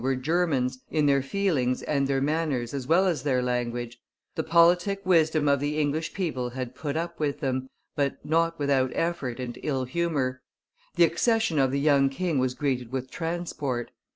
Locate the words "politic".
4.41-5.05